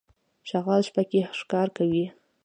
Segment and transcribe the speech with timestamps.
[0.49, 2.05] شغال شپه کې ښکار کوي.